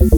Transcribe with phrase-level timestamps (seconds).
[0.00, 0.10] Hello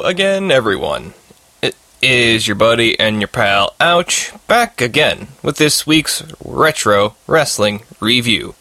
[0.00, 1.12] again, everyone.
[1.60, 7.82] It is your buddy and your pal Ouch back again with this week's retro wrestling
[8.00, 8.54] review.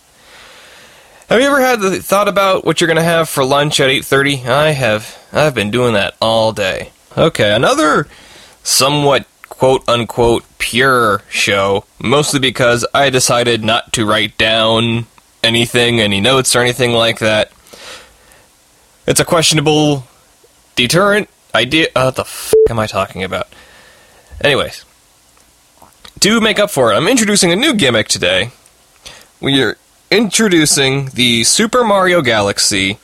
[1.29, 3.89] Have you ever had the thought about what you're going to have for lunch at
[3.89, 4.45] 8:30?
[4.45, 5.17] I have.
[5.31, 6.91] I've been doing that all day.
[7.17, 8.07] Okay, another
[8.61, 9.25] somewhat
[9.57, 15.07] quote unquote pure show, mostly because I decided not to write down
[15.43, 17.51] anything, any notes or anything like that.
[19.07, 20.05] It's a questionable
[20.75, 21.87] deterrent idea.
[21.95, 23.47] Uh, what the f am I talking about?
[24.41, 24.85] Anyways,
[26.19, 28.51] to make up for it, I'm introducing a new gimmick today.
[29.41, 29.77] We are
[30.11, 32.99] introducing the Super Mario Galaxy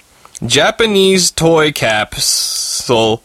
[0.45, 3.23] Japanese toy capsule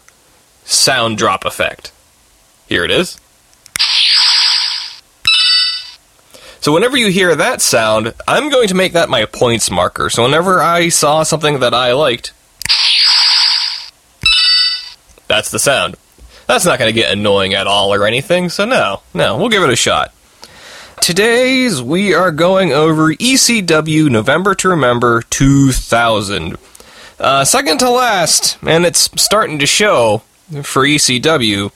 [0.65, 1.93] sound drop effect.
[2.69, 3.19] Here it is.
[6.61, 10.11] So whenever you hear that sound, I'm going to make that my points marker.
[10.11, 12.35] So whenever I saw something that I liked,
[15.29, 15.97] that's the sound.
[16.47, 19.63] That's not going to get annoying at all or anything, so no, no, we'll give
[19.63, 20.13] it a shot.
[21.01, 26.57] Today's we are going over ECW November to Remember 2000.
[27.21, 30.23] Uh, second to last, and it's starting to show
[30.63, 31.71] for ECW.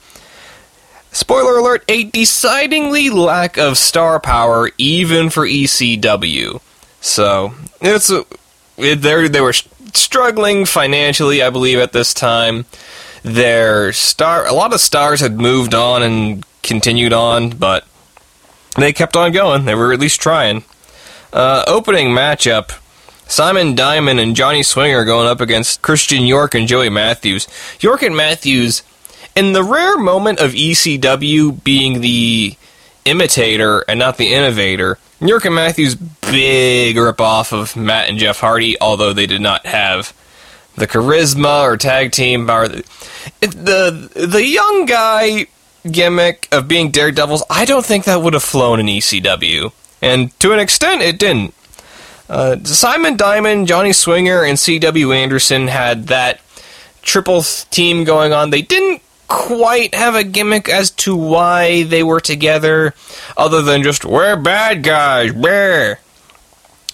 [1.13, 6.59] Spoiler alert, a decidingly lack of star power even for ECW.
[6.99, 12.65] So, it's it, they they were struggling financially, I believe, at this time.
[13.21, 17.85] Their star, a lot of stars had moved on and continued on, but
[18.75, 19.63] they kept on going.
[19.63, 20.65] They were at least trying.
[21.31, 22.79] Uh, opening matchup
[23.27, 27.47] Simon Diamond and Johnny Swinger going up against Christian York and Joey Matthews.
[27.79, 28.83] York and Matthews,
[29.35, 32.55] in the rare moment of ECW being the
[33.05, 38.39] imitator and not the innovator, York and Matthews big rip off of Matt and Jeff
[38.39, 40.13] Hardy, although they did not have
[40.75, 42.83] the charisma or tag team or the
[43.41, 45.47] the, the young guy
[45.89, 47.43] gimmick of being daredevils.
[47.49, 49.71] I don't think that would have flown in ECW,
[50.01, 51.53] and to an extent, it didn't.
[52.29, 55.11] Uh, Simon Diamond, Johnny Swinger, and C.W.
[55.11, 56.41] Anderson had that
[57.01, 58.49] triple team going on.
[58.49, 59.01] They didn't
[59.33, 62.93] quite have a gimmick as to why they were together,
[63.35, 65.33] other than just we're bad guys.
[65.33, 65.99] Bear.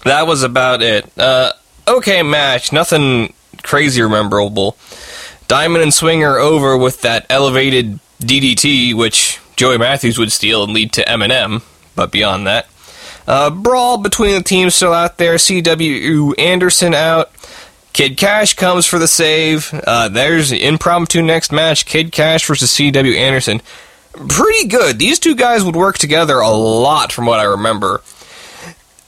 [0.06, 1.06] That was about it.
[1.18, 1.52] Uh,
[1.86, 4.78] okay match, nothing crazy memorable.
[5.50, 10.94] Diamond and Swinger over with that elevated DDT, which Joey Matthews would steal and lead
[10.94, 11.62] to MNM,
[11.96, 12.70] but beyond that.
[13.28, 15.38] Uh, brawl between the teams still out there.
[15.38, 16.34] C.W.
[16.34, 17.32] Anderson out.
[18.00, 19.74] Kid Cash comes for the save.
[19.74, 23.14] Uh, there's the impromptu next match Kid Cash versus C.W.
[23.14, 23.62] Anderson.
[24.30, 24.98] Pretty good.
[24.98, 28.02] These two guys would work together a lot from what I remember.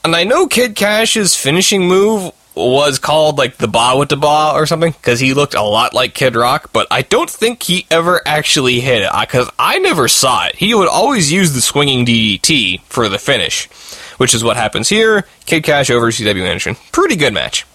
[0.04, 4.52] And I know Kid Cash's finishing move was called like the Ba with the Ba
[4.54, 7.88] or something because he looked a lot like Kid Rock, but I don't think he
[7.90, 10.58] ever actually hit it because I never saw it.
[10.58, 13.70] He would always use the swinging DDT for the finish,
[14.18, 15.26] which is what happens here.
[15.46, 16.76] Kid Cash over CW Anderson.
[16.92, 17.66] Pretty good match.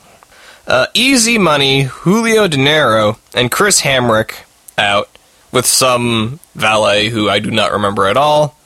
[0.66, 4.44] Uh, easy money, Julio Dinero and Chris Hamrick
[4.76, 5.08] out
[5.52, 8.56] with some valet who I do not remember at all.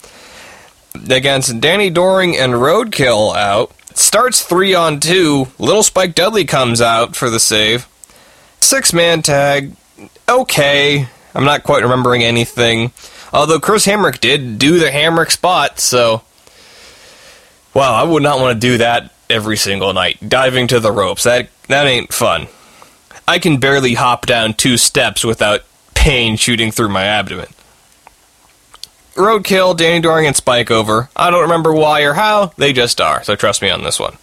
[1.08, 5.48] Against Danny Doring and Roadkill out Starts three on two.
[5.58, 7.88] Little Spike Dudley comes out for the save.
[8.60, 9.72] Six man tag.
[10.28, 11.08] Okay.
[11.34, 12.92] I'm not quite remembering anything.
[13.32, 16.22] Although Chris Hamrick did do the Hamrick spot, so.
[17.74, 20.28] Wow, I would not want to do that every single night.
[20.28, 21.24] Diving to the ropes.
[21.24, 22.48] That, that ain't fun.
[23.26, 25.62] I can barely hop down two steps without
[25.94, 27.48] pain shooting through my abdomen.
[29.14, 31.10] Roadkill, Danny Doring, and Spike over.
[31.14, 34.16] I don't remember why or how, they just are, so trust me on this one.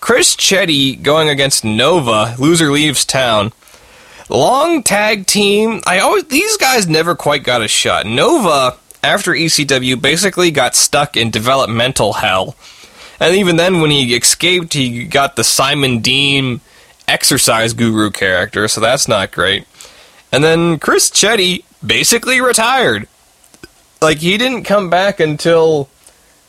[0.00, 3.52] Chris Chetti going against Nova, loser leaves town.
[4.28, 5.80] Long tag team.
[5.86, 8.04] I always these guys never quite got a shot.
[8.04, 12.54] Nova, after ECW, basically got stuck in developmental hell.
[13.20, 16.60] And even then, when he escaped, he got the Simon Dean
[17.08, 19.66] exercise guru character, so that's not great.
[20.30, 23.08] And then Chris Chetti basically retired
[24.00, 25.88] like he didn't come back until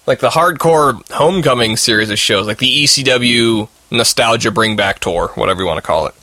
[0.05, 5.61] like the hardcore homecoming series of shows, like the ECW nostalgia bring back tour, whatever
[5.61, 6.13] you want to call it.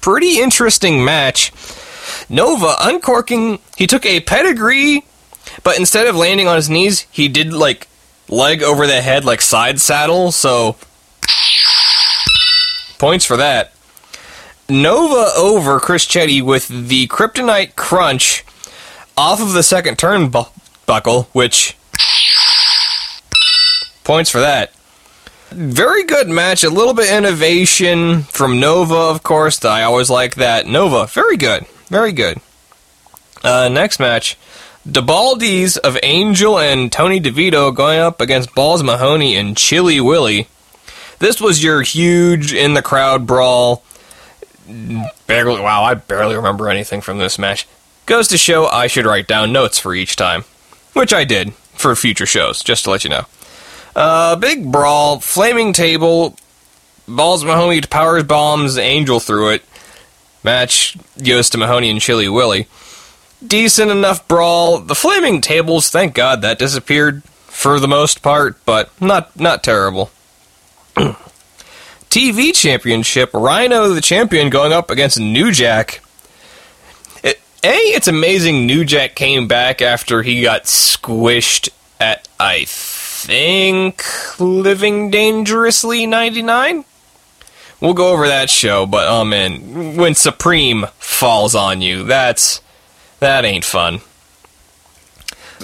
[0.00, 1.52] Pretty interesting match.
[2.28, 5.04] Nova uncorking, he took a pedigree,
[5.62, 7.88] but instead of landing on his knees, he did like
[8.32, 10.76] leg over the head, like side saddle, so
[12.98, 13.72] points for that.
[14.68, 18.44] Nova over Chris Chetti with the Kryptonite Crunch
[19.16, 21.76] off of the second turnbuckle, which
[24.04, 24.72] Points for that.
[25.50, 26.64] Very good match.
[26.64, 29.64] A little bit innovation from Nova, of course.
[29.64, 30.66] I always like that.
[30.66, 31.66] Nova, very good.
[31.86, 32.38] Very good.
[33.44, 34.36] Uh, next match.
[34.84, 40.48] The Baldies of Angel and Tony DeVito going up against Balls Mahoney and Chilly Willy.
[41.20, 43.84] This was your huge in the crowd brawl.
[45.28, 47.68] Barely, wow, I barely remember anything from this match.
[48.06, 50.42] Goes to show I should write down notes for each time,
[50.94, 53.26] which I did for future shows, just to let you know.
[53.94, 56.36] Uh, big brawl, flaming table,
[57.06, 59.62] balls Mahoney powers bombs Angel through it.
[60.42, 62.66] Match goes to Mahoney and Chilly Willy.
[63.44, 64.78] Decent enough brawl.
[64.78, 70.10] The flaming tables, thank God that disappeared for the most part, but not not terrible.
[72.12, 76.02] TV Championship, Rhino the champion going up against New Jack.
[77.24, 84.04] It, a, it's amazing New Jack came back after he got squished at, I think,
[84.38, 86.84] Living Dangerously 99?
[87.80, 92.60] We'll go over that show, but oh man, when Supreme falls on you, that's.
[93.22, 94.00] That ain't fun.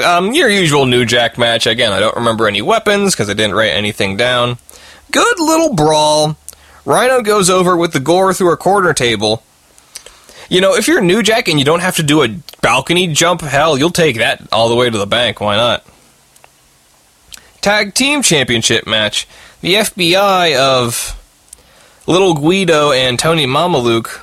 [0.03, 1.67] Um, your usual New Jack match.
[1.67, 4.59] Again, I don't remember any weapons because I didn't write anything down.
[5.11, 6.37] Good little brawl.
[6.85, 9.43] Rhino goes over with the gore through a corner table.
[10.49, 12.29] You know, if you're New Jack and you don't have to do a
[12.63, 15.41] balcony jump, hell, you'll take that all the way to the bank.
[15.41, 15.85] Why not?
[17.61, 19.27] Tag Team Championship match.
[19.61, 21.19] The FBI of
[22.07, 24.23] Little Guido and Tony Mamaluke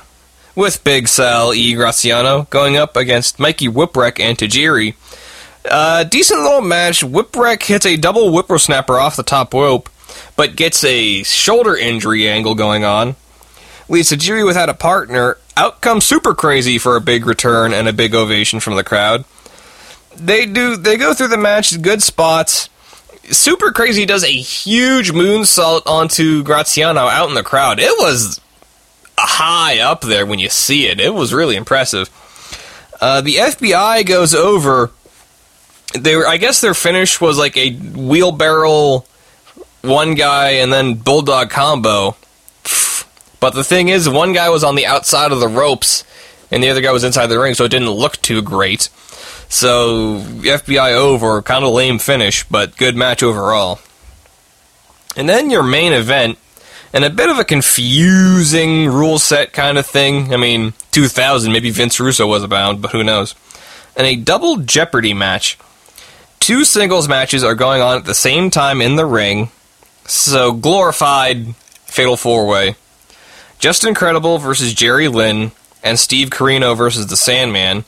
[0.56, 1.74] with Big Sal E.
[1.74, 4.94] Graziano going up against Mikey Whipwreck and Tajiri.
[5.70, 7.02] Uh, decent little match.
[7.02, 9.88] Whipwreck hits a double whippersnapper off the top rope
[10.36, 13.16] but gets a shoulder injury angle going on.
[13.88, 15.38] Leads Tajiri without a partner.
[15.56, 19.24] Out comes Super Crazy for a big return and a big ovation from the crowd.
[20.16, 20.76] They do.
[20.76, 22.68] They go through the match, good spots.
[23.30, 27.78] Super Crazy does a huge moonsault onto Graziano out in the crowd.
[27.80, 28.40] It was
[29.18, 31.00] high up there when you see it.
[31.00, 32.10] It was really impressive.
[33.00, 34.90] Uh, the FBI goes over.
[35.94, 39.04] They were, I guess, their finish was like a wheelbarrow
[39.82, 42.16] one guy and then bulldog combo.
[43.38, 46.04] But the thing is, one guy was on the outside of the ropes
[46.50, 48.88] and the other guy was inside the ring, so it didn't look too great.
[49.48, 53.80] So FBI over, kind of lame finish, but good match overall.
[55.16, 56.38] And then your main event,
[56.92, 60.32] and a bit of a confusing rule set kind of thing.
[60.32, 63.34] I mean, 2000, maybe Vince Russo was abound, but who knows.
[63.96, 65.58] And a double Jeopardy match.
[66.40, 69.50] Two singles matches are going on at the same time in the ring,
[70.08, 72.76] so, glorified Fatal Four Way.
[73.58, 75.50] Justin Credible versus Jerry Lynn,
[75.82, 77.84] and Steve Corino versus the Sandman.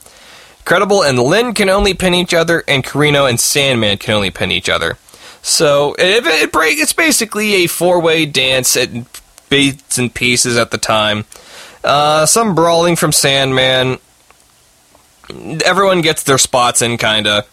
[0.65, 4.51] Credible and Lynn can only pin each other, and Corino and Sandman can only pin
[4.51, 4.99] each other.
[5.49, 8.91] So, it, it break, it's basically a four way dance at
[9.49, 11.25] bits and pieces at the time.
[11.83, 13.99] Uh, some brawling from Sandman.
[15.65, 17.45] Everyone gets their spots in, kinda.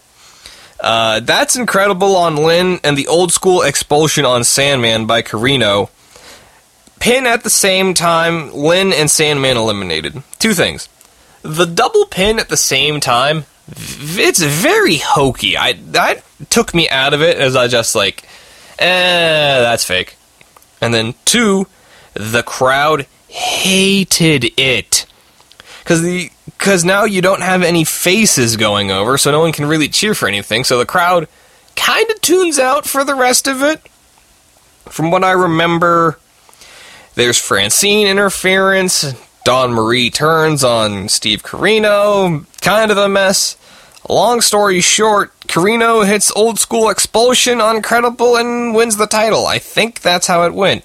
[0.79, 5.89] Uh, that's incredible on Lynn and the old school expulsion on Sandman by Corino.
[6.99, 10.21] Pin at the same time, Lynn and Sandman eliminated.
[10.39, 10.89] Two things.
[11.43, 15.57] The double pin at the same time, it's very hokey.
[15.57, 18.23] I that took me out of it as I just like,
[18.79, 20.17] eh, that's fake.
[20.81, 21.67] And then two,
[22.13, 25.05] the crowd hated it
[25.79, 29.65] because the because now you don't have any faces going over, so no one can
[29.65, 30.63] really cheer for anything.
[30.63, 31.27] So the crowd
[31.75, 33.81] kind of tunes out for the rest of it.
[34.89, 36.19] From what I remember,
[37.15, 39.13] there's Francine interference.
[39.43, 42.45] Dawn Marie turns on Steve Corino.
[42.61, 43.57] Kind of a mess.
[44.07, 49.47] Long story short, Corino hits old school expulsion on Credible and wins the title.
[49.47, 50.83] I think that's how it went.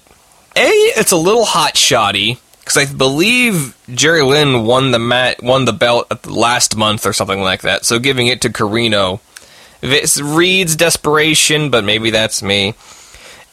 [0.55, 5.65] A, it's a little hot shoddy because I believe Jerry Lynn won the mat, won
[5.65, 7.85] the belt last month or something like that.
[7.85, 9.19] So giving it to Corino,
[9.81, 12.75] this reads desperation, but maybe that's me.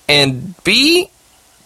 [0.08, 1.10] And B,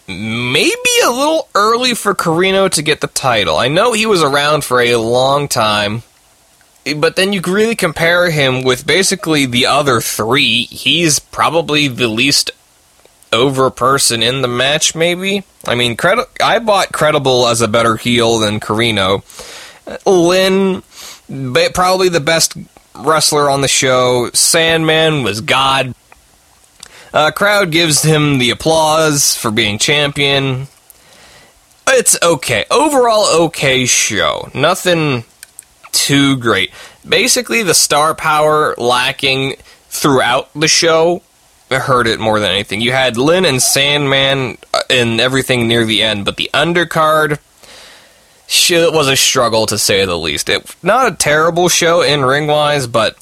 [0.08, 3.56] maybe a little early for Corino to get the title.
[3.56, 6.02] I know he was around for a long time,
[6.96, 10.64] but then you really compare him with basically the other three.
[10.64, 12.50] He's probably the least
[13.32, 15.44] over person in the match, maybe.
[15.66, 19.22] I mean, credi- I bought Credible as a better heel than Corino.
[20.06, 20.82] Lynn,
[21.72, 22.56] probably the best
[22.94, 24.30] wrestler on the show.
[24.32, 25.94] Sandman was God.
[27.14, 30.66] Uh, crowd gives him the applause for being champion.
[31.86, 32.64] It's okay.
[32.70, 34.50] Overall, okay show.
[34.54, 35.24] Nothing
[35.92, 36.72] too great.
[37.08, 39.56] Basically, the star power lacking
[39.88, 41.22] throughout the show
[41.70, 42.80] hurt it more than anything.
[42.80, 47.38] You had Lynn and Sandman uh, and everything near the end, but the undercard
[48.46, 50.48] shit was a struggle to say the least.
[50.48, 53.16] It not a terrible show in ring wise, but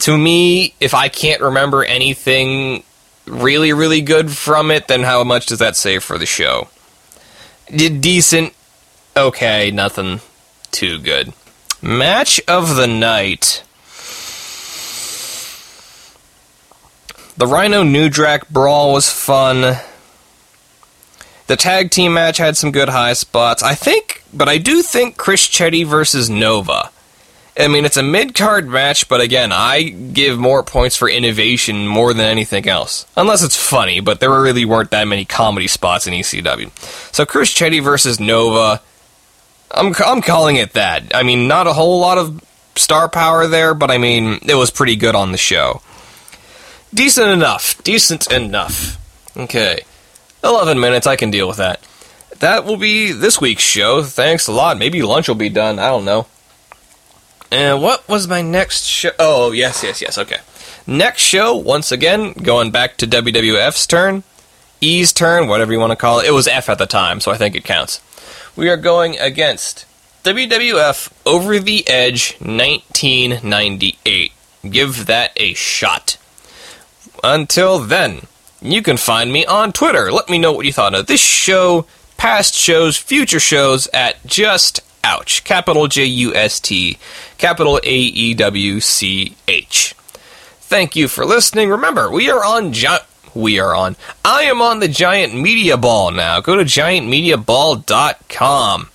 [0.00, 2.84] to me, if I can't remember anything
[3.26, 6.68] really, really good from it, then how much does that say for the show?
[7.74, 8.54] Did decent,
[9.16, 10.20] okay, nothing
[10.70, 11.32] too good.
[11.82, 13.62] Match of the night.
[17.36, 19.76] The Rhino New Jack brawl was fun.
[21.48, 23.62] The tag team match had some good high spots.
[23.62, 26.90] I think, but I do think Chris Chetti versus Nova.
[27.58, 31.86] I mean, it's a mid card match, but again, I give more points for innovation
[31.86, 33.06] more than anything else.
[33.16, 36.70] Unless it's funny, but there really weren't that many comedy spots in ECW.
[37.14, 38.82] So Chris Chetti versus Nova,
[39.76, 41.14] I'm, I'm calling it that.
[41.14, 42.42] I mean, not a whole lot of
[42.76, 45.82] star power there, but I mean, it was pretty good on the show.
[46.94, 47.82] Decent enough.
[47.84, 48.98] Decent enough.
[49.36, 49.80] Okay.
[50.42, 51.80] 11 minutes, I can deal with that.
[52.38, 54.02] That will be this week's show.
[54.02, 54.78] Thanks a lot.
[54.78, 55.78] Maybe lunch will be done.
[55.78, 56.26] I don't know.
[57.50, 59.10] And what was my next show?
[59.18, 60.18] Oh, yes, yes, yes.
[60.18, 60.38] Okay.
[60.86, 64.22] Next show, once again, going back to WWF's turn,
[64.80, 66.26] E's turn, whatever you want to call it.
[66.26, 68.00] It was F at the time, so I think it counts.
[68.56, 69.84] We are going against
[70.24, 74.32] WWF Over the Edge 1998.
[74.70, 76.16] Give that a shot.
[77.22, 78.22] Until then,
[78.62, 80.10] you can find me on Twitter.
[80.10, 81.86] Let me know what you thought of this show,
[82.16, 85.44] past shows, future shows at Just Ouch.
[85.44, 86.98] Capital J U S T,
[87.38, 89.94] capital A E W C H.
[90.60, 91.68] Thank you for listening.
[91.70, 92.88] Remember, we are on Gi-
[93.36, 93.96] we are on.
[94.24, 96.40] I am on the Giant Media Ball now.
[96.40, 98.88] Go to giantmediaball.com.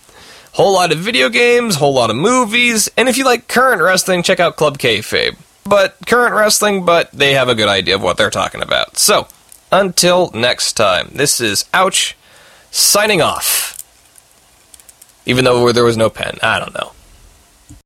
[0.54, 4.22] Whole lot of video games, whole lot of movies, and if you like current wrestling,
[4.22, 5.38] check out Club Kayfabe.
[5.64, 8.98] But current wrestling, but they have a good idea of what they're talking about.
[8.98, 9.30] So,
[9.72, 12.18] until next time, this is Ouch
[12.70, 13.78] signing off.
[15.26, 16.38] Even though there was no pen.
[16.42, 16.92] I don't know.